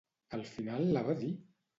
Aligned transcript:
Al 0.37 0.45
final 0.53 0.87
la 0.95 1.03
va 1.09 1.15
dir? 1.21 1.29